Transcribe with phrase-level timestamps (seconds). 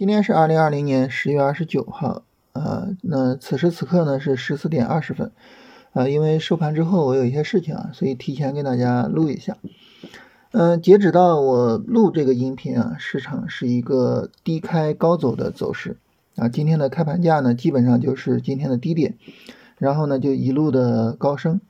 [0.00, 2.22] 今天是二零二零年十月二十九号，
[2.54, 5.30] 啊，那此时此刻呢是十四点二十分，
[5.92, 9.58] 啊，因为收盘之后我有一些事情啊，所以提前给大家录一下。
[10.52, 15.98] 嗯，截止到我录这个音频啊，市场是一个低开高走的走势，
[16.36, 19.18] 啊，今天的开盘价呢基本上就是今天的低点，
[19.76, 21.60] 然后呢就一路的高升。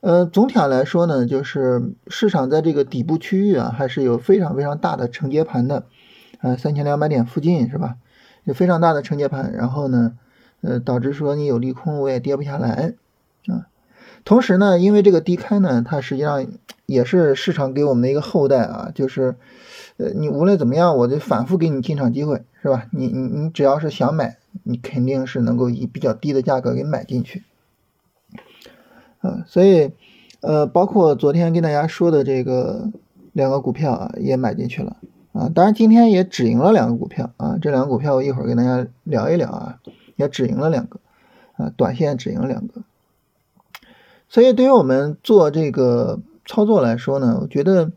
[0.00, 5.84] 呃，总体上来说呢，就是市场在这个底部区域啊，还是有非常非常大的承接盘的。
[6.40, 7.96] 呃，三千两百点附近是吧？
[8.44, 10.16] 有非常大的承接盘，然后呢，
[10.60, 12.94] 呃，导致说你有利空，我也跌不下来
[13.48, 13.66] 啊。
[14.24, 16.46] 同时呢，因为这个低开呢，它实际上
[16.86, 19.36] 也是市场给我们的一个后代啊，就是，
[19.96, 22.86] 呃，你无论怎么样，我就反复给你进场机会，是吧？
[22.90, 27.44] 你你你只要是想买，你肯定是能够以比较低的价格给买进去，
[29.20, 29.92] 啊，所以，
[30.40, 32.90] 呃，包括昨天跟大家说的这个
[33.32, 34.96] 两个股票啊，也买进去了。
[35.36, 39.78] 啊，当然今天也止盈了两个股票啊，这两个股票我一会儿跟大家聊一聊啊，
[40.16, 40.98] 也止盈了两个，
[41.58, 42.80] 啊，短线止盈两个。
[44.30, 47.92] 所以对于我们做这个操作来说呢，我觉得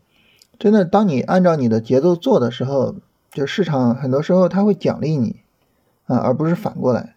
[0.58, 2.96] 真的，当你按照你的节奏做的时候，
[3.30, 5.36] 就市场很多时候它会奖励你
[6.04, 7.14] 啊，而不是反过来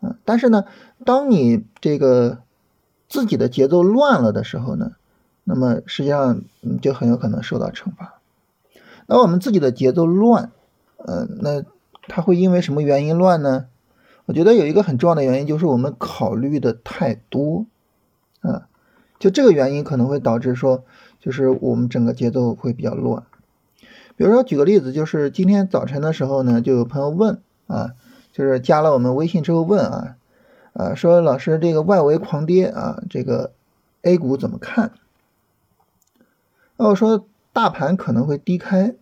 [0.00, 0.16] 啊。
[0.24, 0.64] 但是呢，
[1.04, 2.38] 当你这个
[3.06, 4.92] 自己的节奏乱了的时候呢，
[5.44, 8.14] 那么实际上你就很有可能受到惩罚。
[9.06, 10.52] 那我们自己的节奏乱，
[10.96, 11.64] 嗯，那
[12.08, 13.66] 它会因为什么原因乱呢？
[14.24, 17.66] 我觉得有一个很重要的原因就是我们考虑的太多，
[18.40, 18.68] 啊，
[19.18, 20.84] 就这个原因可能会导致说，
[21.18, 23.24] 就是我们整个节奏会比较乱。
[24.14, 27.94] 比如说举个例子，就是今天早晨的时候呢，就有朋友问啊，
[28.32, 30.16] 就是加了我们微信之后问啊，
[30.74, 33.52] 啊，说老师这个外围狂跌啊，这个
[34.02, 34.92] A 股怎么看？
[36.76, 38.94] 那我说大盘可能会低开。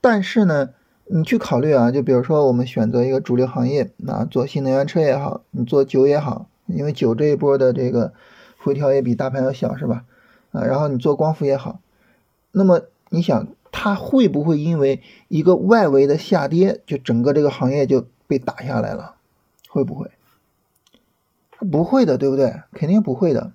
[0.00, 0.70] 但是呢，
[1.06, 8.12] 你去考虑啊，就比如说我们选择一个主流行业啊，做新能源车也好，你做酒也好，因为酒这一波的这个
[8.58, 10.04] 回调也比大盘要小，是吧？
[10.52, 11.80] 啊，然后你做光伏也好，
[12.52, 19.16] 那么你想它会不会因为一个外围的下跌，就整个这个行业就被打下来了？
[19.68, 20.10] 会不会？
[21.70, 22.62] 不会的，对不对？
[22.72, 23.52] 肯定不会的。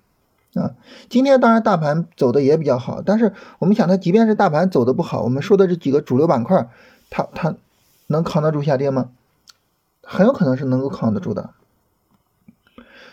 [0.54, 0.76] 啊，
[1.08, 6.68] 今天当然大盘走的也比较好，但是我们想，它即便是大盘走的不好，我们说的这几个主流板块，
[7.10, 7.56] 它它
[8.06, 9.10] 能扛得住下跌吗？
[10.02, 11.50] 很有可能是能够扛得住的。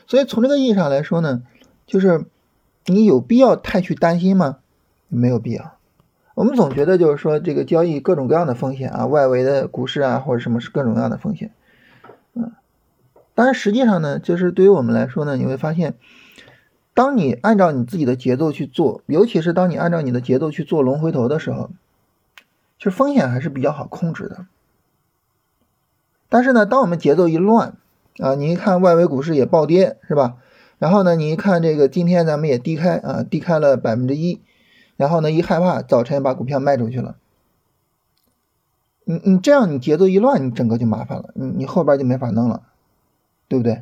[0.06, 1.42] 所以从这个意义上来说呢，
[1.88, 2.26] 就是
[2.86, 4.58] 你有必要太去担心吗？
[5.08, 5.78] 没有必要。
[6.36, 11.52] 我们总觉得就是说这个交易各种各样的风险啊，外围的股市啊或者什么是各种各样的风险，
[12.36, 12.52] 嗯，
[13.34, 15.96] 但是实际上呢，就是对于我们来说呢，你会发现。
[17.02, 21.72] 当你按照你自己的节奏去做，尤其是当你按照你的节奏去做龙回头的时候，
[22.78, 24.46] 其实风险还是比较好控制的。
[26.30, 27.76] 但是呢，当我们节奏一乱
[28.20, 30.38] 啊，你一看外围股市也暴跌，是吧？
[30.78, 34.40] 然后呢，你一看这个今天咱们也低开啊，低开了百分之一，
[34.96, 37.16] 然后呢一害怕，早晨把股票卖出去了。
[39.06, 42.62] 你你这样你节奏一乱，你整个就麻烦了，你你后边就没法弄了，
[43.48, 43.82] 对不对？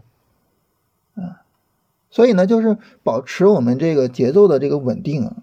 [2.11, 5.35] 所以呢，就是保持我们这个节奏的这个稳定啊，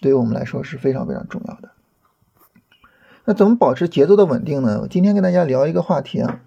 [0.00, 1.70] 对于我们来说是非常非常重要的。
[3.24, 4.80] 那怎么保持节奏的稳定呢？
[4.82, 6.42] 我今天跟大家聊一个话题啊，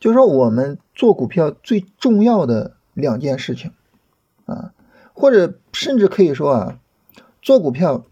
[0.00, 3.72] 就是说我们做股票最重要的两件事情
[4.46, 4.72] 啊，
[5.12, 6.80] 或者甚至可以说啊，
[7.42, 8.06] 做股票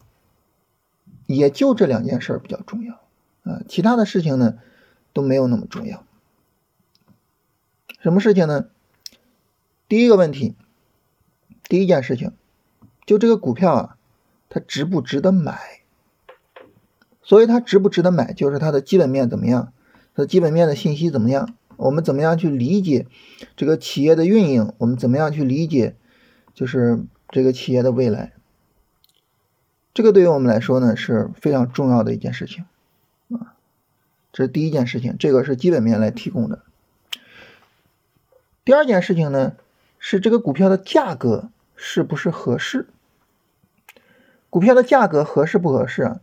[1.27, 2.95] 也就这两件事比较重要
[3.45, 4.59] 啊，其他的事情呢
[5.15, 6.05] 都没有那么重要。
[8.03, 8.67] 什么事情呢？
[9.89, 10.55] 第一个问题。
[11.69, 12.33] 第一件事情，
[13.05, 13.97] 就这个股票啊，
[14.49, 15.81] 它值不值得买？
[17.23, 19.73] 所以它值不值得买，就是它的基本面怎么样，
[20.15, 21.57] 它的基本面的信息怎么样？
[21.77, 23.07] 我们怎么样去理解
[23.57, 24.73] 这个企业的运营？
[24.79, 25.97] 我们怎么样去理解，
[26.55, 28.33] 就是这个企业的未来？
[29.93, 32.65] 这个对于我们来说呢是非常重要的一件事情
[33.31, 33.57] 啊，
[34.33, 36.63] 这是第一件事情，这个是基本面来提供的。
[38.65, 39.57] 第二件事情呢，
[39.99, 41.51] 是这个股票的价格。
[41.77, 42.89] 是不是合适？
[44.51, 46.21] 股票的价格合适不合适啊？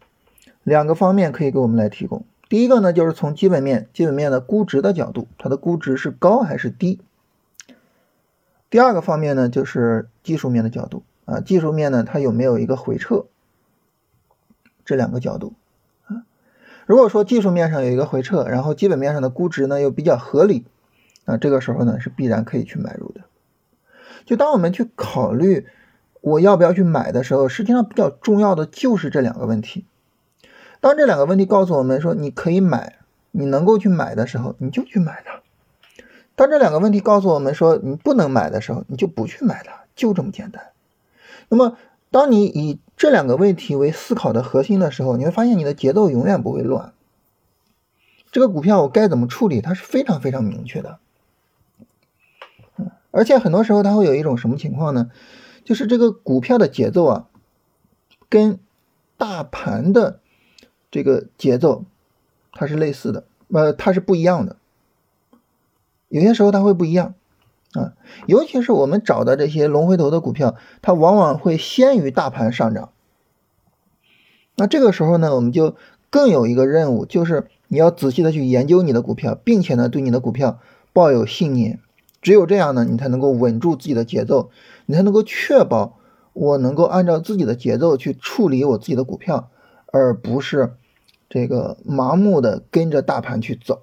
[0.63, 2.25] 两个方面可以给我们来提供。
[2.49, 6.99] 第一个呢，就是从基本面、基本面的估值的角度，它的估值是高还是低？
[8.69, 13.25] 第二个方面呢，就是技术面的角度啊，技术面呢，它有没有一个回撤？
[14.85, 15.53] 这两个角度
[16.05, 16.25] 啊，
[16.85, 20.65] 如果说技术面上有一个回撤，然后基本面上的估值呢又比较合理，
[21.25, 23.21] 那这个时候呢是必然可以去买入的。
[24.25, 25.67] 就当我们去考虑
[26.21, 29.85] 我要不要去买的时候，实际上比较重要的就是这两个问题。
[30.79, 32.97] 当这两个问题告诉我们说你可以买
[33.31, 35.41] 你能够去买的时候，你就去买它；
[36.35, 40.67] 当这两个问题告诉我们说你不能买的时候，你就不去买它，就这么简单。
[41.49, 41.77] 那么，
[42.11, 46.93] 当你以这两个问题为思考的核心的时候，你会发现你的节奏永远不会乱。
[48.31, 50.99] 这个股票我该怎么处理，它是非常非常明确的。
[53.13, 55.11] 而且很多时候它会有一种什么情况呢？
[55.63, 57.27] 就是这个股票的节奏啊，
[58.27, 58.59] 跟
[59.17, 60.19] 大盘的
[60.91, 61.85] 这个节奏。
[62.55, 64.57] 它是类似的，呃，它是不一样的。
[66.09, 67.15] 有些时候它会不一样
[67.73, 67.93] 啊，
[68.27, 72.91] 尤其是我们找的这些龙回头的股票，它往往会先于大盘上涨。
[74.55, 75.75] 那这个时候呢，我们就
[76.11, 80.59] 更有一个任务，就是你要仔细的去研究你的股票，并且呢，对你的股票
[80.93, 81.79] 抱有信念。
[82.23, 84.49] 只有这样呢，你才能够稳住自己的节奏，
[84.87, 85.99] 你才能够确保
[86.33, 89.51] 我能够按照自己的节奏去处理我自己的股票，
[89.91, 90.73] 而不是。
[91.29, 93.81] 这个盲目的跟着大盘去走，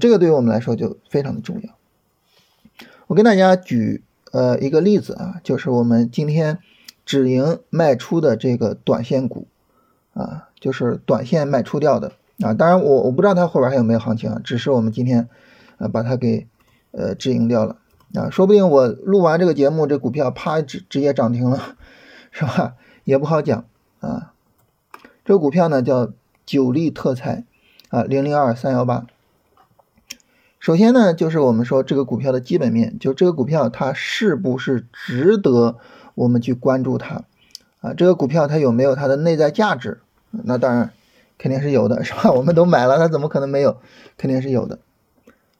[0.00, 1.76] 这个对于我们来说就非常的重要。
[3.06, 4.02] 我跟大家举
[4.32, 6.58] 呃一个例子啊，就是我们今天
[7.06, 9.46] 止盈卖出的这个短线股
[10.14, 12.10] 啊，就是短线卖出掉的
[12.40, 12.52] 啊。
[12.52, 15.28] 当然我我不知道它后边还有没有行情啊，只是我们今天
[15.78, 16.48] 呃把它给
[16.96, 17.76] 呃止盈掉了
[18.14, 21.76] 啊，说不定我录完这个节目，这股票啪直直接涨停了，
[22.30, 22.74] 是吧？
[23.04, 23.64] 也不好讲
[24.00, 24.32] 啊。
[25.24, 26.12] 这个股票呢叫
[26.46, 27.44] 九力特材
[27.88, 29.06] 啊，零零二三幺八。
[30.60, 35.76] 首先呢，就是我们说这个股票的基本面，就这个股票它是不是值得
[36.14, 37.24] 我们去关注它
[37.80, 37.92] 啊？
[37.94, 40.00] 这个股票它有没有它的内在价值？
[40.30, 40.92] 那当然
[41.36, 42.30] 肯定是有的，是吧？
[42.32, 43.78] 我们都买了，它怎么可能没有？
[44.16, 44.78] 肯定是有的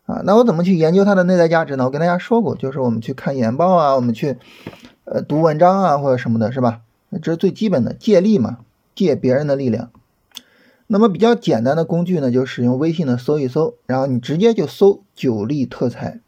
[0.07, 0.23] 啊。
[0.25, 1.85] 那我怎么去研究它的内在价值呢？
[1.85, 4.37] 我跟大家说过，就是我们去看研报啊，我们去
[5.05, 6.81] 呃读文章啊或者什么的，是吧？
[7.23, 8.59] 这是最基本的借力嘛。
[8.97, 9.91] 借别人的力量，
[10.87, 16.21] 那么比较简单的工具呢，就使用微信的搜一搜，然后你直接就搜九力特材，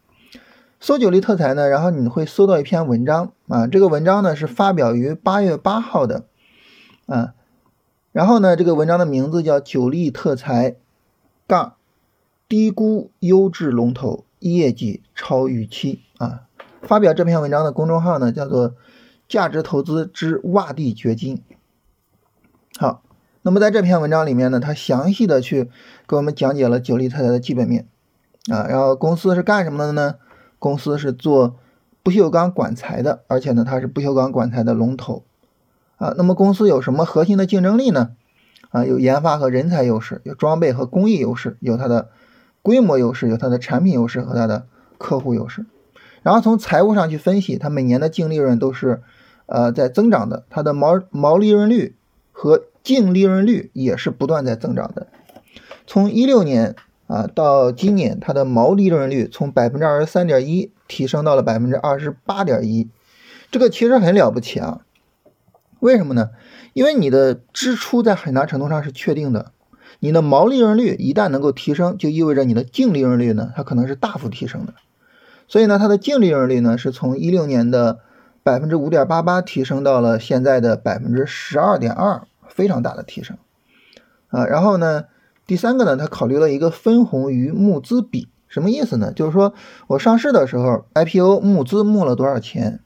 [0.81, 6.25] 搜九力特材呢，然后你会搜到一篇文章啊，这个文章呢是发表于八月八号的
[7.05, 7.35] 啊，
[8.11, 10.75] 然后呢这个文章的名字叫九力特材
[11.47, 11.75] 杠
[12.49, 16.43] 低估优质龙头业绩超预期啊，
[16.81, 18.75] 发表这篇文章的公众号呢叫做
[19.27, 21.41] 价值投资之洼地掘金。
[22.77, 23.01] 好，
[23.41, 25.69] 那么在这篇文章里面呢，他详细的去
[26.07, 27.87] 给我们讲解了九力特材的基本面
[28.49, 30.15] 啊，然后公司是干什么的呢？
[30.59, 31.57] 公司是做
[32.01, 35.23] 不锈钢管材的，而且呢，它是不锈钢管材的龙头
[35.97, 36.13] 啊。
[36.15, 38.11] 那么公司有什么核心的竞争力呢？
[38.69, 42.09] 啊，有研发和人才优势，有装备和工艺优势，有它的
[42.67, 44.67] 规模优势，有它的产品优势和它的
[44.97, 45.65] 客户优势。
[46.21, 49.01] 然后从财务上去分析，它每年的净利润都是
[49.45, 51.95] 呃在增长的，它的毛毛利润率。
[52.39, 55.07] 和净利润率也是不断在增长的，
[55.87, 56.75] 从一六年
[57.07, 62.91] 啊到今年，它的毛利润率从百分之二十三点一提升到了百分之二十八点一，
[63.49, 64.81] 这个其实很了不起啊。
[65.79, 66.29] 为什么呢？
[66.73, 69.51] 因为你的支出在很大程度上是确定的，
[69.99, 74.73] 你的毛利润率一旦能够提升，就意味着你的净利润率呢，它可能是大幅提升的。
[75.47, 77.99] 所以呢，它的净利润率呢是从一六年的。
[78.43, 83.37] 百分之五点八八提升到了现在的百分之十二点二，非常大的提升
[84.29, 84.45] 啊！
[84.45, 85.03] 然后呢，
[85.45, 89.11] 第三个呢，他考虑了一个分红与募资比，什么意思呢？
[89.11, 89.53] 就是说
[89.87, 92.79] 我上市的时候 IPO 募资募了多少钱，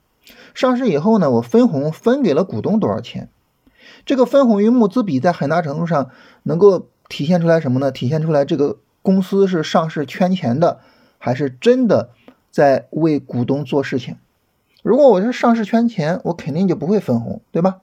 [0.55, 3.29] 上市以后呢，我分红分给了股东多少钱？
[4.03, 6.09] 这个分红与募资比在很大程度上
[6.41, 7.91] 能够体现出来什么呢？
[7.91, 10.80] 体现出来这个公司是上市圈钱的，
[11.18, 12.12] 还是真的
[12.50, 14.15] 在为股东做事情？
[14.82, 17.82] 如果我是上市圈钱，我肯定就不会分红，对吧？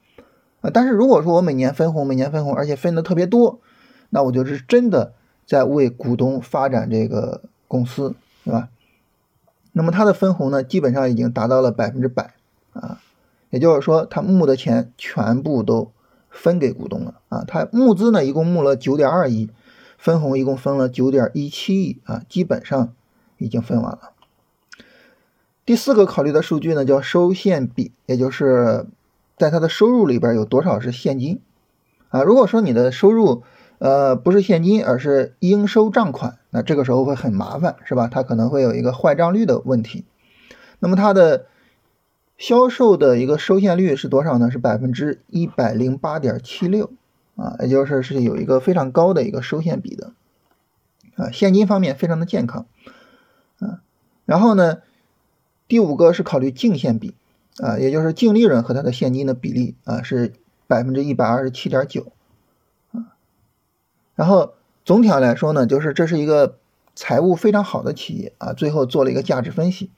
[0.63, 3.61] 啊，但是如果说我每年分红，每年分红，而且分的特别多，
[4.09, 5.13] 那我就是真的
[5.47, 8.71] 在为股东发展这个公司，对吧？
[9.73, 12.33] 那么他的分红呢，基本上已经达到了百分之百
[12.73, 12.99] 啊，
[13.51, 15.93] 也就是说他募的钱全部都
[16.31, 17.45] 分给股东了啊。
[17.47, 19.51] 他募资呢一共募了九点二亿，
[19.97, 22.95] 分红一共分了九点一七亿啊，基本上
[23.39, 24.13] 已经分完了。
[25.65, 28.87] 第四个考虑的数据呢，叫收现比，也就是
[29.37, 31.41] 在它的收入里边有多少是现金
[32.09, 32.23] 啊？
[32.23, 33.43] 如果说你的收入
[33.79, 38.09] 呃不是现金，而是应收账款，那这个时候会很麻烦，是吧？
[38.09, 40.05] 它可能会有一个坏账率的问题。
[40.79, 41.47] 那么它的
[42.39, 44.51] 销售的一个收现率是多少呢？
[44.51, 46.93] 是百分之一百零八点七六
[47.37, 50.13] 啊，也就是是有一个非常高的一个收现比的
[51.17, 52.67] 啊，现金方面非常的健康
[53.59, 53.83] 啊，
[54.25, 54.79] 然后呢？
[55.67, 57.15] 第五个是考虑净现比，
[57.59, 60.33] 啊，也就是净利润和它的现金的比例啊，是
[60.67, 62.11] 百分之一百二十七点九，
[62.91, 63.13] 啊，
[64.15, 64.55] 然后
[64.87, 66.57] 总体上来说呢，就是这是一个
[66.95, 68.55] 财务非常好的企业啊。
[68.55, 69.91] 最后做了一个价值分析。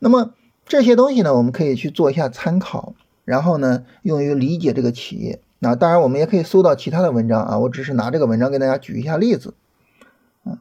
[0.00, 0.34] 那么
[0.66, 2.94] 这些东西呢，我们可以去做一下参考，
[3.24, 5.40] 然后呢，用于理解这个企业。
[5.58, 7.58] 那当然，我们也可以搜到其他的文章啊。
[7.58, 9.54] 我只是拿这个文章给大家举一下例子。
[10.44, 10.58] 啊，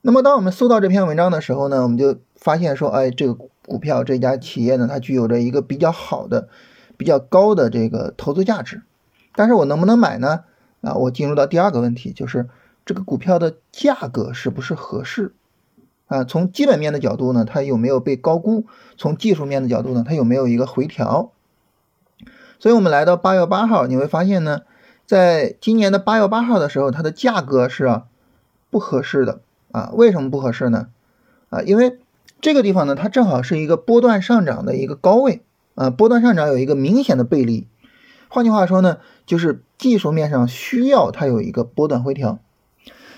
[0.00, 6.48] 那么当我们搜到这篇文章的时候呢，我们就发现说，哎，这个股票这家企业呢，它具有着一个比较好的、
[6.96, 8.82] 比较高的这个投资价值。
[9.36, 10.44] 但是我能不能买呢？
[10.80, 12.48] 啊，我进入到第二个问题，就是
[12.84, 15.32] 这个股票的价格是不是合适？
[16.06, 18.64] 啊，从基本面的角度呢，它有没有被高估？
[18.96, 21.32] 从技术面的角度呢，它有没有一个回调？
[22.58, 24.62] 所以我们来到八月八号，你会发现呢，
[25.06, 28.02] 在今年的八月八号的时候，它的价格是
[28.70, 29.40] 不合适的
[29.72, 29.90] 啊。
[29.94, 30.88] 为什么不合适呢？
[31.50, 31.98] 啊，因为
[32.40, 35.42] 这个地方呢，它正好是一个波段上涨的一个高位
[35.74, 37.66] 啊，波段上涨有一个明显的背离。
[38.28, 42.38] 换句话说呢，就是技术面上需要它有一个波段回调，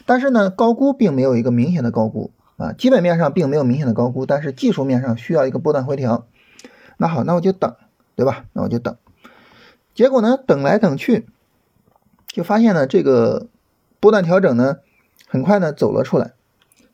[0.07, 2.31] 但是呢，高估并没有一个明显的高估。
[2.57, 6.27] 啊，基本面上并没有明显的高估，但是技术面上需要一个波段回调。
[6.97, 7.77] 那好，那我就等，
[8.15, 8.47] 对吧？
[8.55, 8.97] 那我就等。
[9.95, 11.27] 结果呢，等来等去，
[12.29, 13.49] 就发现呢，这个
[14.01, 14.79] 波段调整呢，
[15.29, 16.33] 很快呢走了出来。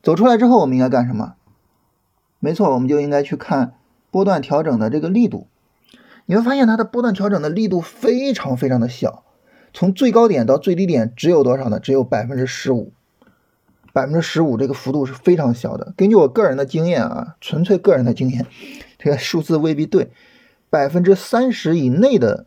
[0.02, 1.34] 走出来之后，我们应该干什么？
[2.40, 3.74] 没错，我们就应该去看
[4.10, 5.46] 波段调整的这个力度。
[6.26, 9.22] 你会发现它的波段调整的力度非常非常的小，
[9.72, 11.78] 从最高点到最低点只有多少呢？
[11.78, 12.92] 只有百分之十五。
[13.92, 15.92] 百分之十五这个幅度是非常小的。
[15.96, 18.46] 根据我个人的经验啊，纯粹个人的经验，
[18.98, 20.10] 这个数字未必对。
[20.70, 22.46] 百分之三十以内的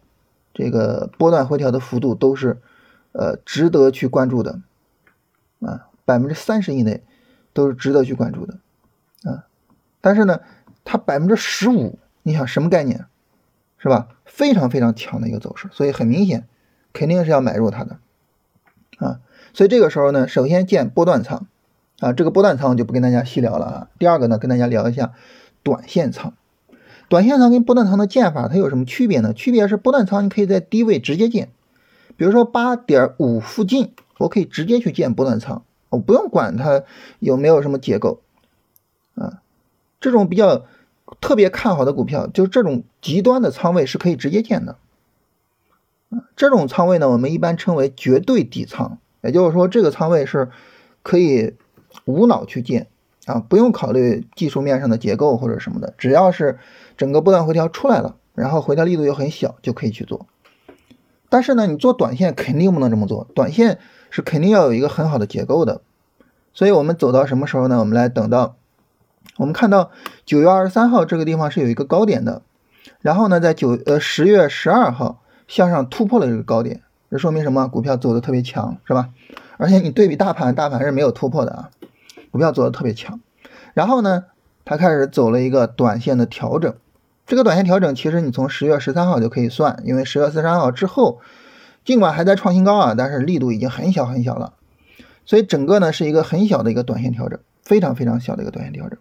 [0.54, 2.60] 这个波段回调的幅度都是
[3.12, 4.62] 呃值得去关注的
[5.60, 7.04] 啊，百分之三十以内
[7.54, 8.58] 都是值得去关注的
[9.24, 9.46] 啊。
[10.02, 10.42] 但是呢，
[10.84, 13.06] 它百分之十五，你想什么概念？
[13.78, 14.08] 是吧？
[14.26, 16.48] 非常非常强的一个走势，所以很明显，
[16.92, 18.00] 肯定是要买入它的
[18.98, 19.20] 啊。
[19.56, 21.48] 所以这个时候呢，首先建波段仓，
[22.02, 23.88] 啊，这个波段仓我就不跟大家细聊了啊。
[23.98, 25.14] 第二个呢，跟大家聊一下
[25.64, 26.34] 短线仓。
[27.08, 29.32] 短线仓跟波段仓的建法它有什么区别呢？
[29.32, 31.52] 区别是波段仓你可以在低位直接建，
[32.18, 36.84] 比如说八点五附近，我可以直接去建波段仓，我不用管它
[37.20, 38.20] 有没有什么结构，
[39.14, 39.40] 啊，
[40.02, 40.66] 这种比较
[41.22, 44.76] 特别看好的股票，就这种极端的仓位是可以直接建的，
[46.10, 48.98] 啊，这种仓位呢，我们一般称为绝对底仓。
[49.26, 50.50] 也就是说，这个仓位是
[51.04, 51.56] 可以
[52.06, 52.88] 无脑去建
[53.26, 56.60] 啊，不用考虑技术面上的结构或者什么的，只要是
[56.96, 60.28] 整个波段回调出来了，然后回调力度又很小，就可以去做。
[61.28, 63.80] 但是呢，你做短线肯定不能这么做，短线
[64.10, 65.82] 是肯定要有一个很好的结构的。
[66.54, 67.80] 所以我们走到什么时候呢？
[67.80, 68.56] 我们来等到
[69.38, 69.92] 我们看到
[70.26, 72.44] 九月二十三号这个地方是有一个高点的，
[73.02, 76.84] 然后呢，在九呃十月十二号向上突破了这个高点。
[77.16, 77.70] 这说明什么？
[77.70, 79.12] 股票走的特别强，是吧？
[79.56, 81.70] 而且你对比大盘，大盘是没有突破的啊，
[82.30, 83.22] 股票走的特别强。
[83.74, 84.26] 然后呢，
[84.66, 86.76] 它开始走了一个短线的调整。
[87.26, 91.22] 这个短线调整其实你从十月十三号就可以算，因为十月十三号之后，
[91.86, 94.52] 尽管还在创新高啊，但是力度已经很小很小了。
[95.24, 99.00] 所以整个呢是一个很小的一个短线调整，非常非常小的一个短线调整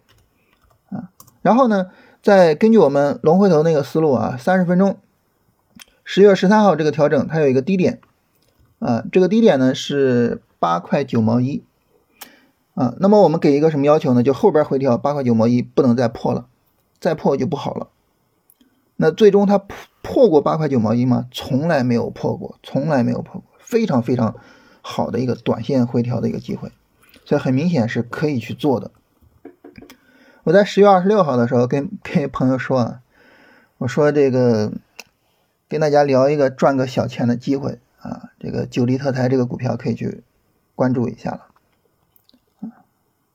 [0.89, 1.09] 啊。
[1.41, 1.87] 然后呢，
[2.23, 4.99] 再根据我们龙回头那个思路啊，三十分钟。
[6.07, 7.99] 十月十三号这个调整，它有一个低点，
[8.77, 11.63] 啊，这个低点呢是八块九毛一，
[12.75, 14.21] 啊，那么我们给一个什么要求呢？
[14.21, 16.45] 就后边回调八块九毛一不能再破了，
[16.99, 17.87] 再破就不好了。
[18.97, 21.25] 那最终它破破过八块九毛一吗？
[21.31, 24.35] 从来没有破过，从来没有破过，非常非常
[24.81, 26.71] 好的一个短线回调的一个机会，
[27.25, 28.91] 所以很明显是可以去做的。
[30.43, 32.99] 我在十月二十六号的时候跟跟朋友说啊，
[33.79, 34.71] 我说这个。
[35.67, 40.23] 跟大家聊一个赚个小钱的机会啊，这个九黎特材这个股票可以去
[40.75, 41.47] 关注一下了
[42.61, 42.85] 啊。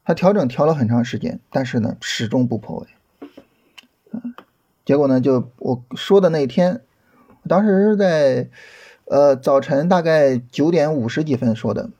[0.04, 2.87] 它调整调了很长时间，但是呢始终不破位
[4.12, 4.22] 啊。
[4.84, 6.82] 结果呢就我说的那天，
[7.49, 8.49] 当时是在
[9.06, 11.90] 呃早晨大概九点五十几分说的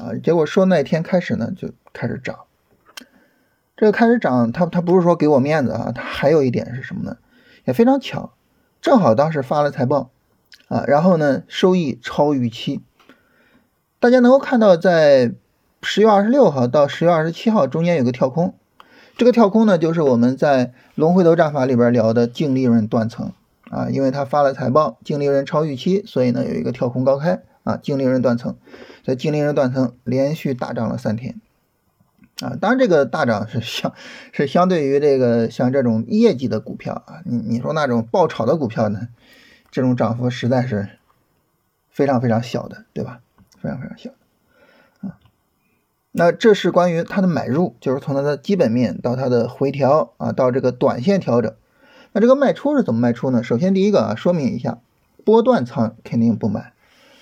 [0.00, 0.16] 啊。
[0.22, 2.38] 结果说那天开始呢就开始涨，
[3.76, 7.18] 这个开始涨，它它不是说给我面子啊，它还有一点是什么呢？
[7.66, 8.32] 也非常巧。
[8.84, 10.10] 正好当时发了财报，
[10.68, 12.82] 啊，然后呢，收益超预期。
[13.98, 15.32] 大家能够看到，在
[15.80, 18.52] 十月二十六号到十月二十七号中间有个跳空，
[19.16, 23.32] 这个跳空呢，就是我们在龙回头战法里边聊的净利润断层
[23.70, 28.54] 啊，因为它发了财报，净利润超预期，所以呢有一个跳空高开啊，净利润断层，
[29.02, 31.40] 在净利润断层连续大涨了三天。
[32.40, 33.94] 啊，当然这个大涨是相
[34.32, 39.08] 是相对于这个像这种业绩的股票啊，你你说那种爆炒的股票呢，
[39.70, 40.88] 这种涨幅实在是
[41.90, 43.20] 非常非常小的，对吧？
[43.60, 44.10] 非常非常小
[45.00, 45.18] 啊。
[46.10, 51.54] 那这是关于它的买入，就是从它的基本面到它的回调啊，到这个短线调整。
[52.12, 53.42] 那这个卖出是怎么卖出呢？
[53.42, 54.78] 首先第一个啊，说明一下，
[55.24, 56.72] 波段仓肯定不买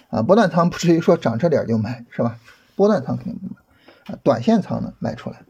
[0.08, 2.38] 啊，波段仓不至于说涨这点就买是吧？
[2.76, 3.61] 波段仓肯定不买，
[4.06, 5.42] 啊短线仓呢卖出来。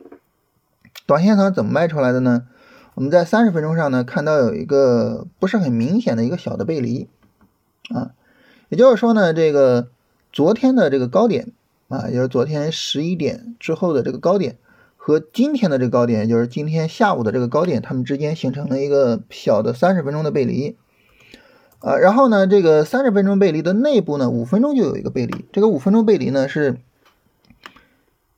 [1.07, 2.47] 短线仓怎么卖出来的呢？
[2.95, 7.09] 我们在三十分钟上呢看到有一个不是很明显的一个小的背离
[7.91, 8.13] 啊，
[8.69, 9.89] 也就是说呢，这个
[10.33, 11.53] 昨天的这个高点。
[11.89, 14.57] 啊，也就是昨天十一点之后的这个高点
[14.97, 20.79] 和今天的这个高点，也就是今天下午的这个高点，它们之间形成了一个小的三十分钟的背离。
[21.81, 25.45] 啊，然后呢，这个三十分钟背离的内部呢，五分钟就有一个背离。
[25.53, 26.79] 这个五分钟背离呢是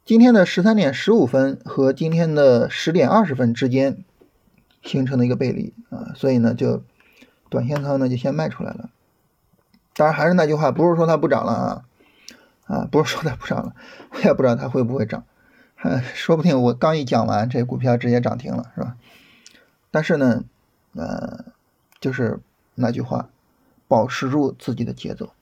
[0.04, 4.04] 今天的十三点十五分和今天的十点二十分之间
[4.82, 6.82] 形成的一个背离啊，所以呢，就
[7.48, 8.90] 短线仓呢就先卖出来了。
[9.94, 11.84] 当然还是那句话，不是说它不涨了啊。
[12.66, 13.74] 啊，不是说它不涨了，
[14.10, 15.24] 我 也不知道它会不会涨，
[16.14, 18.96] 说不定我刚一讲完，这股票直接涨停了，是吧？
[19.90, 20.44] 但是呢，
[20.94, 21.46] 呃，
[21.98, 22.40] 就是
[22.74, 23.30] 那句话，
[23.88, 25.32] 保持住自己的节奏。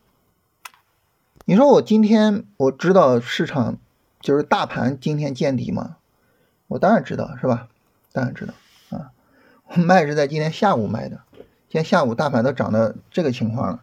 [1.44, 3.78] 你说我今天我知道市场
[4.22, 5.96] 就是大盘今天见底吗？
[6.68, 7.68] 我当然知道，是吧？
[8.12, 8.54] 当然知道
[8.90, 9.10] 啊，
[9.66, 13.82] 我卖是在今天下午卖的，今天下午大盘都涨到这个情况了，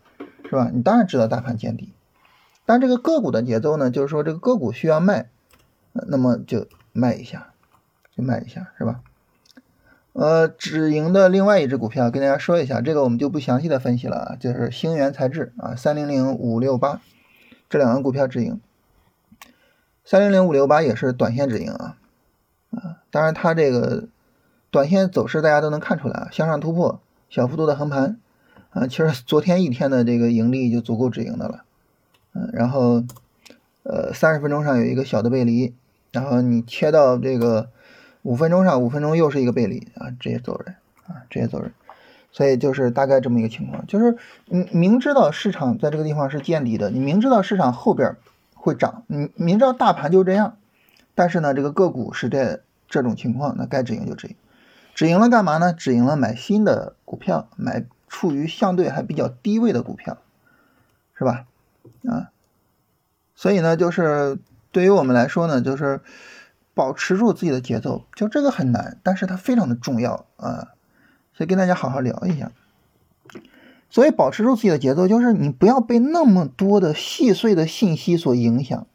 [0.50, 0.72] 是吧？
[0.74, 1.94] 你当然知道大盘见底。
[2.66, 5.30] 但这个个股的节奏呢，就是说这个个股需要卖，
[5.92, 7.54] 那么就卖一下，
[8.16, 9.02] 就卖一下，是吧？
[10.14, 17.02] 呃，止盈的另外一只股票跟大家说一下，这个我们就不详细的分析了啊，就是星源材质啊，三零零五六八
[17.70, 18.60] 这两个股票止盈，
[20.10, 21.96] 三零零五六八也是短线止盈啊，
[22.72, 24.08] 啊，当然它这个
[24.72, 27.00] 短线走势大家都能看出来啊，向上突破，
[27.30, 28.20] 小幅度的横盘
[28.72, 31.64] 啊，其实昨天一天的这个盈利就足够止盈的了。
[32.34, 33.04] 嗯，然后，
[33.84, 35.76] 呃，三十分钟上有一个小的背离，
[36.12, 37.70] 然后你切到这个
[38.24, 41.72] 五分钟上，五分钟又是一个背离啊，直接走人啊，直接走人。
[42.32, 48.16] 所以就是大概这么一个情况，就是你明知道市场在这个地方是见底的，你明知道市场后边
[48.62, 50.58] 会涨，你明知道大盘就这样，
[51.16, 54.36] 但是呢，这个个股是这这种情况，那该止盈就止盈，
[54.94, 55.72] 止盈了干嘛呢？
[55.72, 60.18] 止盈了买新的股票，买处于相对还比较低位的股票，
[61.18, 61.46] 是吧？
[62.06, 62.32] 啊，
[63.34, 64.38] 所以呢，就是
[64.74, 66.02] 对于我们来说呢，就是
[66.74, 70.74] 保持住自己的节奏，就这个很难，但是它非常的重要啊，
[71.34, 72.52] 所以跟大家好好聊一下。
[73.90, 78.86] 所以保持住自己的节奏，就是你不要被那么多的细碎的信息所影响，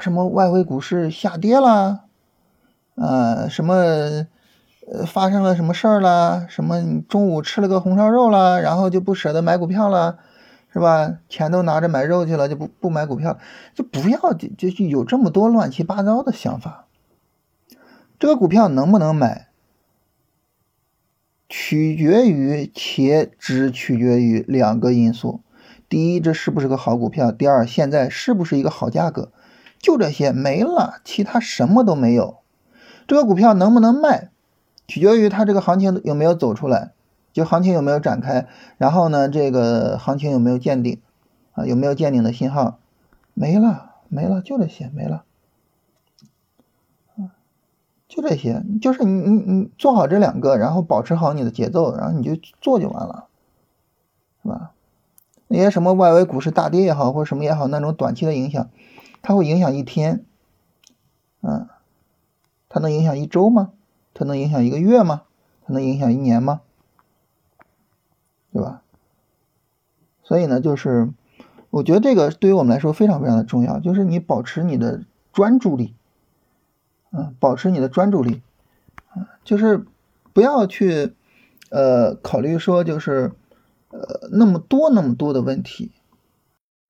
[0.00, 2.04] 什么外围股市下跌啦，
[2.96, 10.18] 啊，什么呃发生了什么事儿啦，什么你中午吃了个红烧肉啦，然后就不舍得买股票了。
[10.74, 11.18] 是吧？
[11.28, 13.36] 钱都拿着买肉去了，就不不买股票，
[13.74, 16.86] 就不要就就有这么多乱七八糟的想法。
[18.18, 19.48] 这个股票能不能买，
[21.54, 25.42] 取决于且只取决于两个因素：
[25.86, 29.30] 第一，这是不是个好股票；第二，现在是不是一个好价格。
[29.78, 32.38] 就这些没了，其他什么都没有。
[33.06, 34.30] 这个股票能不能卖，
[34.88, 36.92] 取决于它这个行情有没有走出来。
[37.34, 38.46] 就行情有没有展开，
[38.78, 41.02] 然后呢，这个行情有没有见顶
[41.52, 41.66] 啊？
[41.66, 42.78] 有没有见顶的信号？
[43.34, 45.24] 没了，没了，就这些，没了。
[48.12, 53.24] 就这些，就是你你你做好这两个，然后保持好你的节奏，然后你就做就完了，
[54.42, 54.72] 是吧？
[55.48, 58.68] 那些什么外围股市大跌也好，或者什么也好，那种短期的影响，
[59.22, 60.26] 它会影响一天，
[61.40, 61.66] 嗯，
[62.68, 63.70] 它能影响一周吗？
[64.12, 65.22] 它能影响一个月吗？
[65.64, 66.60] 它能影响一年吗？
[68.52, 68.82] 对吧？
[70.22, 71.08] 所以呢，就是
[71.70, 75.94] 我觉得这个对于我们来说非常非常的重要，就是你保持你的专注力，
[77.12, 78.42] 啊，保持你的专注力，
[79.14, 79.84] 啊，就是
[80.32, 81.14] 不要去
[81.70, 83.32] 呃考虑说就是
[83.90, 85.92] 呃那么多那么多的问题。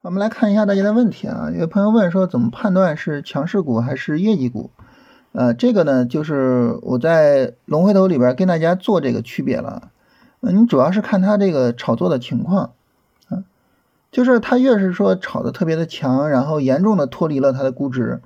[0.01, 4.71] 我们来看一下大家的问题啊，有朋友问说怎么判断是强势股还是业绩股？
[5.33, 9.91] 呃，这个呢，就是我在龙回头里边跟大家做这个区别了。
[10.41, 12.73] 你主要是看它这个炒作的情况，
[13.29, 13.45] 啊，
[14.11, 18.21] 就是它越是说炒的特别的强，然后严重的脱离了它的估值，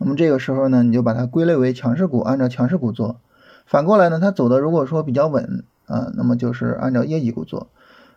[0.00, 3.20] 那么这个时候呢，你就把它归类为强势股，按照强势股做。
[3.66, 7.68] 反过来呢，它走的如果说比较稳，啊，那么就是按照业绩股做。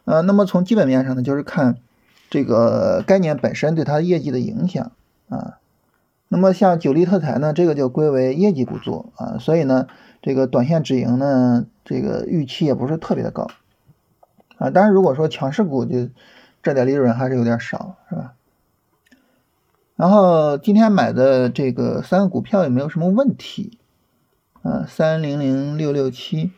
[0.05, 1.75] 啊，那么从基本面上呢，就是看
[2.29, 4.91] 这个概念本身对它业绩的影响，
[5.29, 5.57] 啊，
[6.29, 9.85] 那么像九力特材呢，这个就归为业绩股做，啊，所以呢。
[10.25, 13.49] 这个短线止盈呢，这个预期也不是特别的高
[14.55, 14.69] 啊。
[14.69, 16.07] 当然，如果说强势股就
[16.61, 18.31] 这点利润还是有点少，是吧？
[20.03, 23.79] 然后今天买的这个三个股票有没有什么问题？
[24.61, 26.51] 啊，三零零六六七，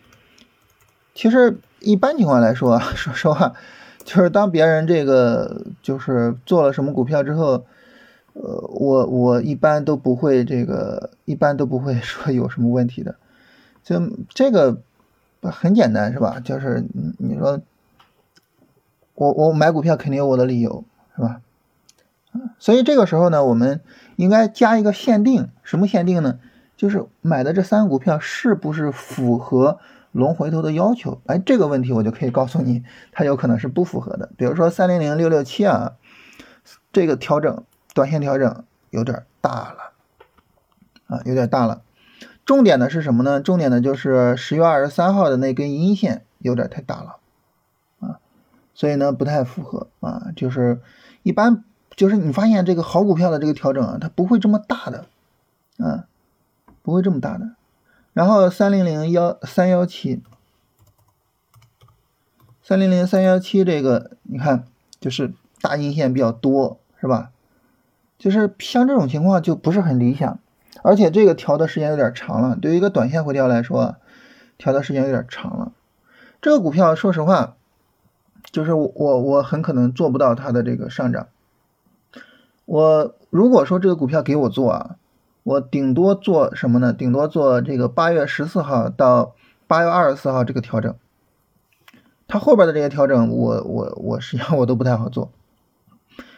[1.14, 3.54] 其实一般情况来说，说实话，
[4.04, 7.68] 就是当别人这个就是做了什么股票之后，
[8.34, 13.14] 呃，我我一般都不会这个，一般都不会说有什么问题的，
[13.84, 14.82] 就这个
[15.44, 16.40] 很简单是吧？
[16.44, 17.62] 就是你你说
[19.14, 20.84] 我我买股票肯定有我的理由
[21.16, 21.42] 是吧？
[22.60, 23.82] 所以这个时候呢，我们
[24.16, 26.40] 应该加一个限定，什么限定呢？
[26.78, 29.80] 就是买的这三个股票是不是符合
[30.12, 31.22] 龙回头的要求？
[31.26, 34.30] 哎，这个问题我就可以告诉你，它有可能是不符合的。
[34.36, 35.94] 比如说三零零六六七啊，
[36.92, 39.94] 这个调整，短线调整有点大了
[41.08, 41.82] 啊，有点大了。
[42.46, 43.40] 重点的是什么呢？
[43.40, 47.18] 重点的就是十月二十三号的那根阴线有点太大了
[48.00, 48.20] 啊，
[48.74, 50.82] 所以呢不太符合啊，就是
[51.24, 51.64] 一般。
[51.96, 55.06] 就是你发现这个好股票的这个调整啊，它不会这么大的，
[55.78, 56.06] 啊，
[56.82, 57.52] 不会这么大的。
[58.14, 60.22] 然后三零零幺三幺七，
[62.64, 64.66] 三零零三幺七这个你看
[65.00, 67.32] 就是大阴线比较多，是吧？
[68.18, 70.40] 就是像这种情况就不是很理想，
[70.82, 72.56] 而且这个调的时间有点长了。
[72.56, 73.98] 对于一个短线回调来说，
[74.58, 75.74] 调的时间有点长了。
[76.42, 77.56] 这个股票说实话，
[78.52, 81.28] 就是我我我很可能做不到它的这个上涨。
[82.66, 84.96] 我如果说这个股票给我做啊，
[85.44, 86.92] 我顶多做什么呢？
[86.92, 89.36] 顶多做这个八月十四号到
[89.68, 90.96] 八月二十四号这个调整。
[92.28, 95.32] 它后边的这些调整，我我我实际上我都不太好做。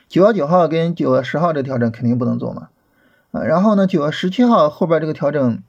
[0.09, 2.69] 九月九号跟九月十号这调整肯定不能做嘛，
[3.31, 5.63] 啊，然后呢九月十七号后边这个调整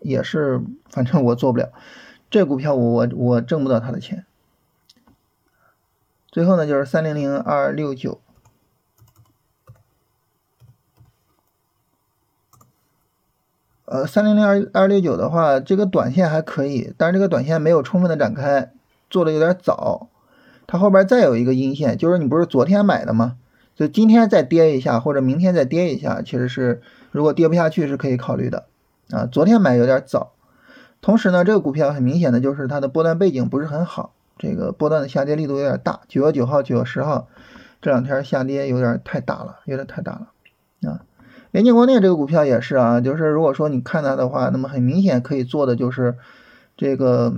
[0.00, 1.70] 也是，反正我做不了。
[2.30, 4.24] 这股票我我我挣不到它的钱。
[6.30, 8.20] 最后呢就是三零零二六九。
[13.86, 18.72] 呃，三零零二二六九的话，这个短线还可以，但是这个短线没有充分的展开，
[19.08, 20.08] 做的有点早。
[20.66, 23.36] 它后边再有一个阴线，就是你不是昨天买的吗？
[23.76, 28.64] 就今天再跌一下，或者明天再跌一下，其实是如果跌不下去是可以考虑的
[29.12, 29.26] 啊。
[29.30, 30.32] 昨天买有点早，
[31.00, 36.00] 同时呢，这个股票很明显的就是它的波段背景不是很好，这个波段的下跌力度有点大。
[36.08, 37.28] 九月九号、九月十号
[37.80, 40.28] 这两天下跌有点太大了，有点太大了。
[41.56, 46.18] 联景光电这个股票也是啊，就是如果说你看它的话，那么很明显可以做的就是
[46.76, 47.32] 这个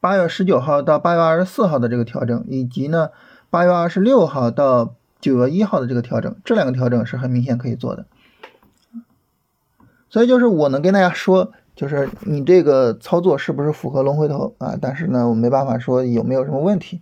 [0.00, 3.08] 八月十九号到八月二十四号的这个调整，以及呢
[3.48, 8.04] 八月二十六号到九月一号的这个调整，这两个调整是很明显可以做的。
[10.10, 14.76] 所以就是我能跟大家说，就是你这个操作是不是符合龙回头啊？
[14.78, 17.00] 但是呢，我没办法说有没有什么问题，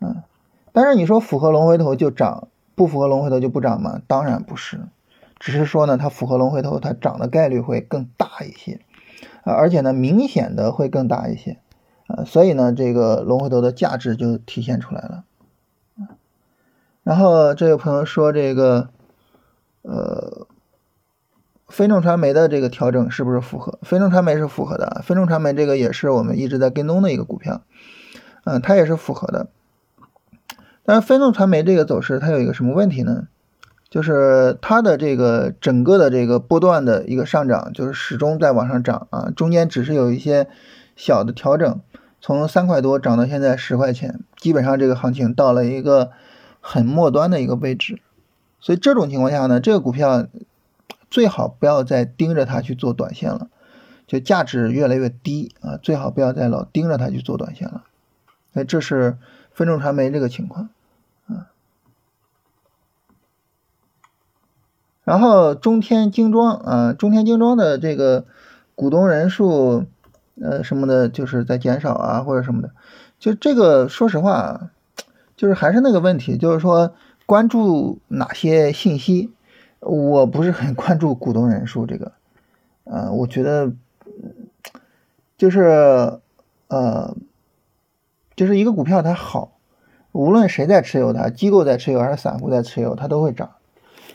[0.00, 0.24] 啊，
[0.72, 4.00] 但是你说符合龙回头就涨，不符合龙回头就不涨吗？
[4.08, 4.80] 当然不是。
[5.38, 8.80] 只是说呢，它符合龙回头，它涨的概率会更大一些，
[9.44, 11.58] 啊，而且呢，明显的会更大一些，
[12.06, 15.24] 啊，所以呢，这个龙回头的价值就体现出来了，
[17.02, 18.88] 然后这位朋友说，这个，
[19.82, 20.46] 呃，
[21.68, 23.78] 飞众传媒的这个调整是不是符合？
[23.82, 27.60] 飞众传媒是符合的，飞众传媒这个也是我们一直在跟踪的一个股票，
[28.44, 29.48] 嗯，它也是符合的，
[30.82, 33.28] 但是飞众传媒这个走势它有一个什么问题呢？
[33.88, 40.48] 就是它的这个整个的这个波段的一个上涨，就是始终在往上涨啊，中间只是有一些
[40.96, 41.80] 小的调整，
[42.20, 46.10] 从三块多涨到现在十块钱，基本上这个行情到了一个
[46.60, 48.00] 很末端的一个位置，
[48.60, 50.26] 所以这种情况下呢，这个股票
[51.08, 53.48] 最好不要再盯着它去做短线了，
[54.08, 57.84] 就价值越来越低啊，最好不要再老盯着它去做短线了，
[58.52, 59.16] 所以这是
[59.52, 60.70] 分众传媒这个情况。
[65.06, 68.24] 然后中天精装啊，中天精装的这个
[68.74, 69.84] 股东人数，
[70.42, 72.72] 呃什么的，就是在减少啊，或者什么的，
[73.20, 74.70] 就这个说实话，
[75.36, 76.92] 就是还是那个问题，就是说
[77.24, 79.30] 关注哪些信息，
[79.78, 82.10] 我不是很关注股东人数这个，
[82.82, 83.72] 呃，我觉得
[85.38, 86.18] 就是
[86.66, 87.16] 呃，
[88.34, 89.52] 就是一个股票它好，
[90.10, 93.50] 无论谁在持有它，机构在持有还是散户在持有，它都会涨。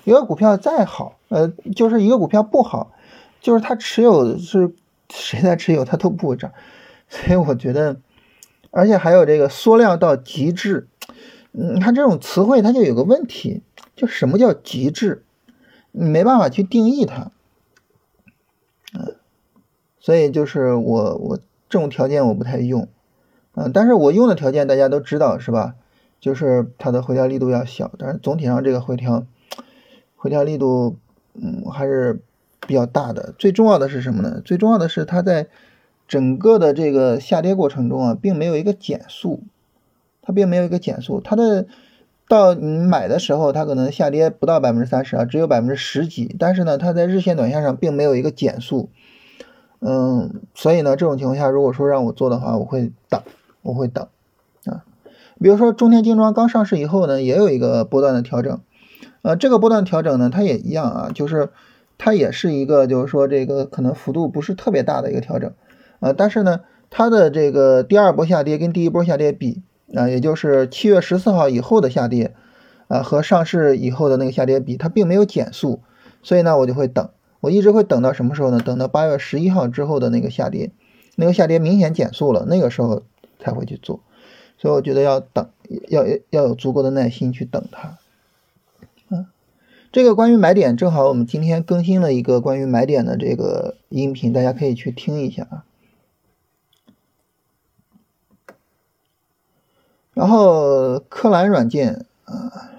[0.03, 2.91] 一个股票再好，呃，就是一个股票不好，
[3.39, 4.73] 就是它持有是
[5.09, 6.51] 谁在持有，它都不会涨。
[7.07, 7.97] 所以我觉得，
[8.71, 10.87] 而且还有这个缩量到极致，
[11.51, 13.61] 你看这种词汇它就有个问题，
[13.95, 15.23] 就什么叫极致？
[15.91, 17.31] 你没办法去定义它，
[18.97, 19.17] 嗯，
[19.99, 21.37] 所以就是我我
[21.69, 22.87] 这种条件我不太用，
[23.53, 25.75] 嗯，但是我用的条件大家都知道是吧？
[26.19, 29.27] 就是它的回调力度要小，但是总体上这个回调。
[30.21, 30.97] 回调力度
[31.33, 32.21] 嗯还是
[32.67, 33.33] 比较大的。
[33.39, 34.39] 最重要的是什么呢？
[34.45, 35.47] 最重要的是它在
[36.07, 39.41] 整个的这个下跌过程中啊，并没有一个减速，
[40.21, 41.65] 它并没有一个减速，它的。
[42.27, 46.33] 到你买的时候，它可能下跌不到百分之三十啊，只有百分之十几。
[46.39, 48.87] 但是呢，它在日线、短线上并没有一个减速，
[49.81, 53.21] 嗯，所以呢，这种情况下，如果说让我做的话，我会等，
[53.63, 54.07] 我会等
[54.63, 54.85] 啊。
[55.41, 58.61] 比如说中天精装刚上市以后呢，也有一个波段的调整，
[59.21, 61.49] 呃，这个波段调整呢，它也一样啊，就是
[61.97, 65.53] 它也是一个，就是说这个可能幅度不是特别大的一个调整，
[65.99, 69.61] 啊，但是呢，它的这个第二波下跌跟第一波下跌比。
[69.93, 72.33] 啊，也就是七月十四号以后的下跌，
[72.87, 75.81] 啊，和上市以后的那个下跌比，它并没有减速，
[76.23, 77.09] 所以呢，我就会等，
[77.41, 78.61] 我一直会等到什么时候呢？
[78.65, 80.71] 等到八月十一号之后的那个下跌，
[81.17, 83.03] 那个下跌明显减速了，那个时候
[83.37, 83.99] 才会去做，
[84.57, 85.49] 所以我觉得要等，
[85.89, 87.97] 要要有足够的耐心去等它。
[89.91, 95.65] 这个关于买点，正好我们今天更新了一个关于买点的这个音频，大家可以去听一下啊。
[100.13, 102.71] 然后科蓝软件啊，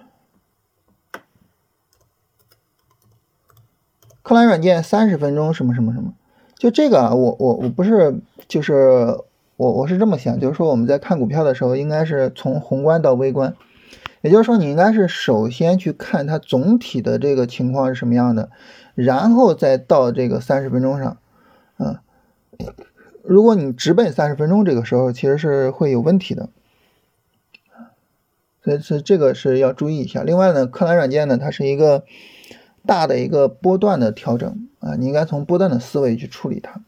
[4.22, 6.14] 科蓝软件三十分钟什么什么什么，
[6.56, 9.18] 就这个啊，我我我不是就是
[9.56, 13.54] 我我是这么想，就是说我们在看股票的时候，应该是从宏观到微观，
[14.22, 18.50] 也就是说你应该是首先去看它总体的这个情况是什么样的，
[18.94, 21.18] 然后再到这个三十分钟上，
[21.78, 21.98] 嗯，
[23.22, 26.48] 如果你直奔三十分钟，这个时候其实是会有问题的。
[28.64, 30.22] 所以是这个是要注意一下。
[30.22, 32.04] 另外呢，克兰软件呢，它是一个
[32.86, 36.80] 大的一个波段的调整啊，你应该从波段的思维去处理它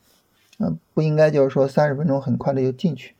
[0.65, 3.17] 啊，不应该就是说三十分钟很快的就进去。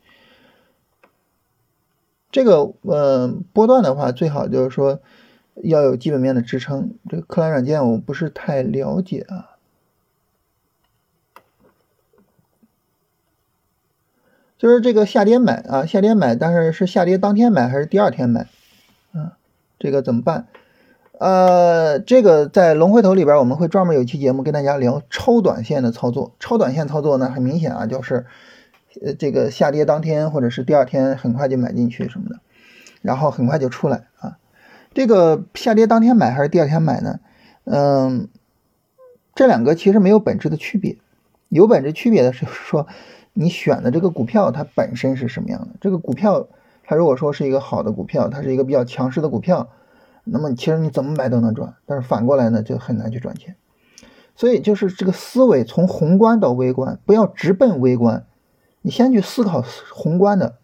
[2.35, 4.99] 这个呃波段的话，最好就是说
[5.63, 6.97] 要有基本面的支撑。
[7.09, 9.51] 这个克兰软件我不是太了解啊。
[14.59, 18.49] 就是这个下跌买啊，下跌买，但是是下跌当天买还是第二天买？
[19.13, 19.39] 啊，
[19.79, 20.49] 这个怎么办？
[21.21, 26.35] 呃，这个在龙回头里边我们会专门有一期节目跟大家聊超短线的操作。
[26.41, 28.27] 超短线操作呢，很明显啊，就是
[29.03, 32.41] 呃这个下跌当天或者是第二天很快就买进去什么的，
[33.03, 34.39] 然后很快就出来啊。
[34.93, 37.21] 这个下跌当天买还是第二天买呢？
[37.65, 38.29] 嗯，
[39.35, 40.99] 这两个其实没有本质的区别，
[41.49, 42.87] 有本质区别的是说。
[43.37, 45.71] 你选的这个股票它本身是什么样的？
[45.81, 46.47] 这个股票
[46.85, 49.71] 它如果说是一个好的股票，它是一个比较强势的股票，
[50.23, 51.75] 那么其实你怎么买都能赚。
[51.85, 53.57] 但是反过来呢，就很难去赚钱。
[54.37, 58.25] 所以就是这个思维从宏观到微观，不要直奔微观，
[58.85, 60.59] 你先去思考宏观的，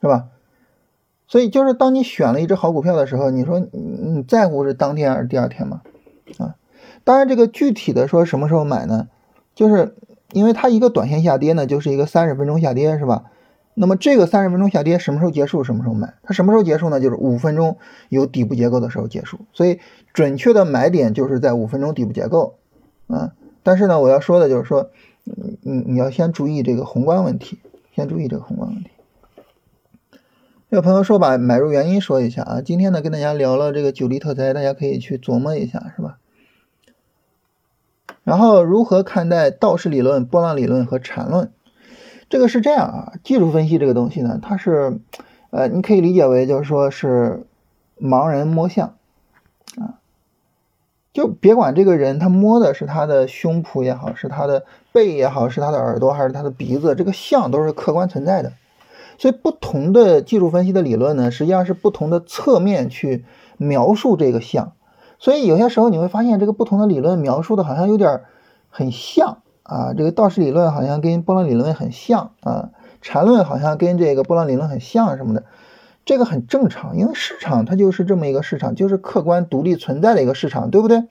[0.00, 0.28] 是吧？
[1.26, 5.80] 所以就是当你选了一只好股票的时候，你说你在乎是当天还是第二天吗？
[6.38, 6.56] 啊，
[7.04, 9.08] 当然这个具体的说什么时候买呢？
[9.54, 9.96] 就是。
[10.34, 13.24] 因为它一个短线下跌呢，就是一个三十分钟下跌，是吧？
[13.74, 15.62] 那么这个三十分钟下跌什么时候结束？
[15.62, 16.14] 什么时候买？
[16.22, 16.98] 它什么时候结束呢？
[17.02, 17.76] 就是五分钟
[18.08, 19.40] 有底部结构的时候结束。
[19.52, 19.78] 所以
[20.14, 22.54] 准确的买点就是在五分钟底部结构，
[23.08, 23.34] 啊。
[23.62, 24.90] 但是呢，我要说的就是说，
[25.24, 27.58] 你你你要先注意这个宏观问题，
[27.94, 28.90] 先注意这个宏观问题。
[30.68, 36.18] 有朋友说把买入原因说一下啊，今天呢跟大家聊了这个九力特材，大家可以去琢磨一下，是吧？
[38.24, 41.50] 然后如何看待道氏理论、波浪理论和缠论？
[42.30, 45.00] 这个是这样啊，技术分析这个东西呢，它是，
[45.50, 47.44] 呃，你可以理解为就是说是
[48.00, 48.96] 盲人摸象，
[51.12, 58.52] 就别管这个人他摸的是他的胸脯也好，是他的背也好，是他的耳朵还是他的鼻子，这个象都是客观存在的。
[59.18, 63.24] 所以不同的技术分析的理论呢，实际上是不同的侧面去
[63.58, 64.72] 描述这个象。
[65.18, 68.22] 所以有些时候你会发现，这个不同的理论描述的好像有点
[68.70, 69.92] 很像啊。
[69.96, 72.70] 这个道氏理论好像跟波浪理论很像啊，
[73.00, 75.44] 缠论好像跟这个波浪理论很像什么的，
[76.04, 81.04] 这个很正常，因为市场它就是这么一个市场，就是客观独立存在的一个市场，对不对？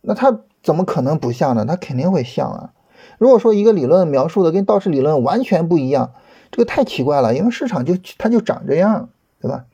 [0.00, 1.64] 那它怎么可能不像呢？
[1.64, 2.72] 它肯定会像啊。
[3.18, 6.12] 如果说一个理论描述的跟道氏理论完全不一样，
[6.50, 9.08] 这个太奇怪了，因为市场就它就长这样，
[9.40, 9.64] 对吧？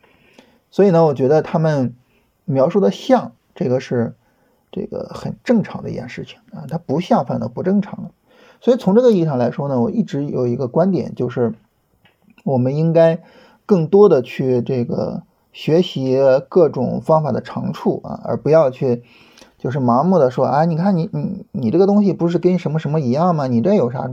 [0.70, 1.94] 所以呢，我觉得他们
[2.44, 3.32] 描述的像。
[3.52, 4.14] 这个是
[4.72, 8.10] 这个很正常的一件事情啊，它不像反倒不正常了。
[8.62, 11.52] 所以从这个意义上来说呢，我一直有一个观点，就是
[12.44, 13.22] 我们应该
[13.70, 19.04] 更多的去这个学习各种方法的长处啊，而不要去
[19.58, 23.46] 就是盲目的说啊，你看你你你这个东西不是跟什么什么一样吗？
[23.46, 24.10] 你这有啥？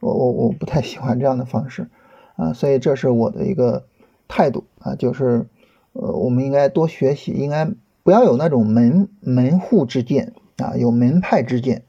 [0.00, 1.88] 我我我不太喜欢这样的方式
[2.34, 3.84] 啊，所以这是我的一个
[4.26, 5.46] 态度啊，就是
[5.92, 7.70] 呃，我们应该多学习，应该。
[8.02, 11.84] 不要有那种门门户之见啊，有门派之见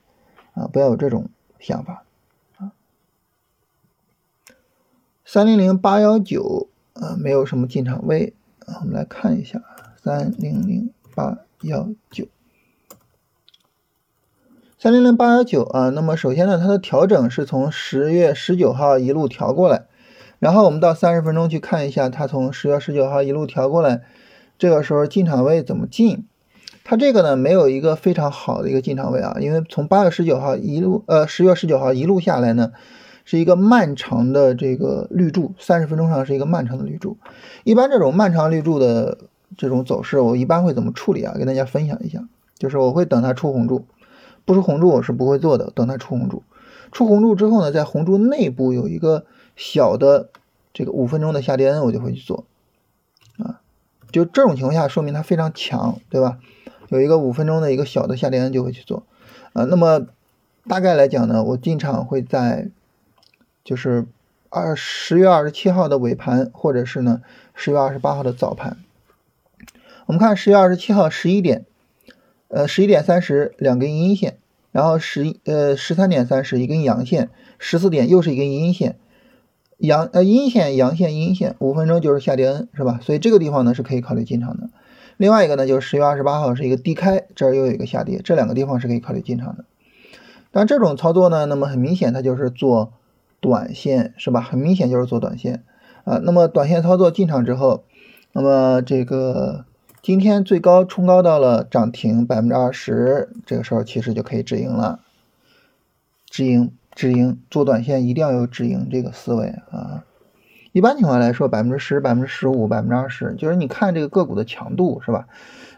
[0.53, 2.03] 啊，不要有这种想法
[2.57, 2.73] 啊。
[5.23, 8.33] 三零零八幺九啊，没有什么进场位
[8.65, 9.61] 啊，我们来看一下
[10.03, 12.27] 三零零八幺九。
[14.77, 19.85] 三零零八幺九啊，那么首先呢，它的调整是从十月十九号一路调过来，
[20.39, 24.01] 然后我们到三十分钟去看一下，它从十月十九号一路调过来，
[24.57, 26.25] 这个时候进场位怎么进？
[26.83, 32.71] 它这个呢没有一个非常好的一个进场位啊，因为从八月十九号一路呃十月十九号一路下来呢，
[33.25, 37.17] 是一个漫长的这个绿柱，三十分钟上是一个漫长的绿柱。
[37.63, 39.17] 一般这种漫长绿柱的
[39.57, 41.33] 这种走势，我一般会怎么处理啊？
[41.37, 43.85] 跟大家分享一下，就是我会等它出红柱。
[44.43, 46.41] 不出红柱我是不会做的，等它出红柱，
[46.91, 50.29] 出红柱之后呢，在红柱内部有一个小的
[50.73, 52.45] 这个五分钟的下跌 N，我就会去做，
[53.37, 53.61] 啊，
[54.11, 56.39] 就这种情况下说明它非常强，对吧？
[56.89, 59.03] 有一个五分钟的一个小的下跌 N 就会去做，
[59.53, 60.07] 啊，那么
[60.67, 62.69] 大概来讲呢，我进场会在
[63.71, 64.05] 就是
[64.49, 67.21] 二十月二十七号的尾盘，或者是呢
[67.55, 68.75] 十月二十八号的早盘。
[70.07, 71.63] 我们看十月二十七号十一点。
[72.49, 74.37] 呃，十一点三十两根阴线，
[74.73, 77.29] 然后十一呃十三点三十一根阳线，
[77.59, 78.97] 十四点又是一根阴线，
[79.77, 82.99] 阳呃阴线阳线阴线，五分钟就是下跌 N 是吧？
[83.01, 84.69] 所以这个地方呢是可以考虑进场的。
[85.15, 89.63] 另外一个呢就是十月二十八号是一个低开，这儿又有一个下跌，这两个地方是可以考虑进场的。
[90.51, 92.91] 但这种操作呢，那么很明显它就是做
[93.41, 94.39] 短线是吧？
[94.39, 95.65] 很明显就是做短线
[96.05, 96.21] 啊。
[96.23, 97.83] 那么短线操作进场之后，
[98.31, 99.65] 那么这个。
[100.03, 105.01] 今天最高冲高到了涨停百分之二十，这个时候其实就可以止盈了。
[106.27, 110.03] 止盈，止盈，做短线一定要有止盈这个思维啊。
[110.71, 115.27] 一般情况来说，百分之十、百分之十五、百分之二十，就是你看这个个股的强度是吧？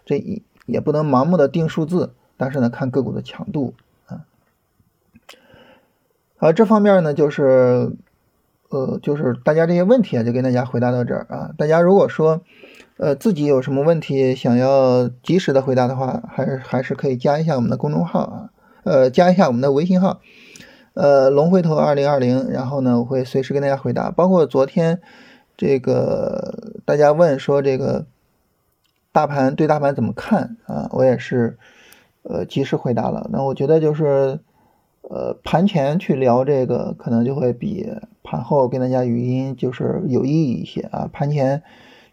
[0.05, 3.73] 这也也不能盲目的定数字，但是呢，看个股的强度
[6.37, 7.91] 好，这方面呢，就是
[8.69, 11.51] 呃，就是大家这些问题啊，就跟大家回答到这儿啊。
[11.57, 12.41] 大家如果说。
[12.95, 18.49] 呃，自己有什么问题想要及时的回答的话，还是还是可以加一下我们的公众号啊，
[18.83, 20.21] 呃，加一下我们的微信号，
[20.93, 24.11] 呃，龙回头二零二零，然后呢，我会随时跟大家回答。
[24.11, 25.01] 包括昨天
[25.57, 28.05] 这个大家问说这个
[29.11, 31.57] 大盘对大盘怎么看啊，我也是
[32.21, 33.27] 呃及时回答了。
[33.33, 34.39] 那我觉得就是
[35.09, 37.87] 呃盘前去聊这个，可能就会比
[38.23, 41.63] 盘后跟大家语音就是有意义一些啊，盘前。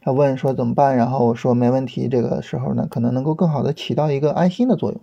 [0.02, 2.08] 他问说怎么办，然后我说没问题。
[2.08, 5.00] 这个时候呢，可能能够更好的起到一个安心的作用。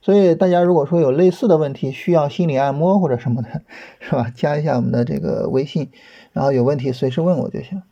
[0.00, 3.62] 所以大家如果说有类似的问题，需要心理按摩或者什么的，
[3.98, 4.30] 是吧？
[4.32, 5.90] 加一下我们的这个微信，
[6.32, 7.82] 然后有问题随时问我就行。